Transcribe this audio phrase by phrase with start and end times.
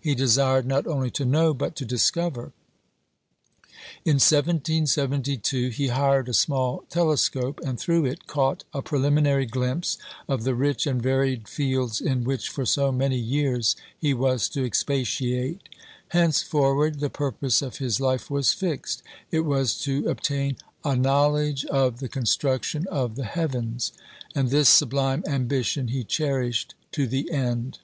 [0.00, 2.52] He desired not only to know, but to discover.
[4.06, 9.98] In 1772 he hired a small telescope, and through it caught a preliminary glimpse
[10.30, 14.64] of the rich and varied fields in which for so many years he was to
[14.64, 15.68] expatiate.
[16.08, 20.56] Henceforward the purpose of his life was fixed: it was to obtain
[20.86, 23.92] "a knowledge of the construction of the heavens";
[24.34, 27.80] and this sublime ambition he cherished to the end.